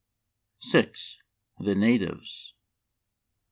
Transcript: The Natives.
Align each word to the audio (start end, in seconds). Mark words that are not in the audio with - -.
The 0.71 1.75
Natives. 1.75 2.55